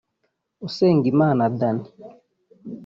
Usengimana 0.67 1.43
Dany 1.59 1.83